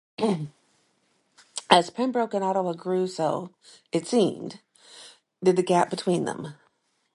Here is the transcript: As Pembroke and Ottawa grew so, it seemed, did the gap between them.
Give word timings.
As 1.69 1.91
Pembroke 1.91 2.33
and 2.33 2.43
Ottawa 2.43 2.73
grew 2.73 3.05
so, 3.05 3.51
it 3.91 4.07
seemed, 4.07 4.59
did 5.43 5.57
the 5.57 5.61
gap 5.61 5.91
between 5.91 6.25
them. 6.25 6.55